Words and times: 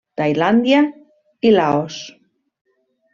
Tailàndia 0.19 0.79
i 1.49 1.51
Laos. 1.57 1.99